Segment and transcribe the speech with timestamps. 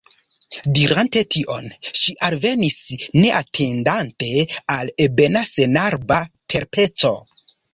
[0.77, 1.67] Dirante tion,
[1.99, 2.79] ŝi alvenis,
[3.19, 4.31] neatendante,
[4.79, 6.19] al ebena senarba
[6.55, 7.17] terpeco.